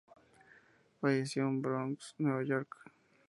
Falleció 0.99 1.47
en 1.47 1.57
el 1.57 1.61
Bronx, 1.61 2.15
Nueva 2.17 2.41
York. 2.41 2.91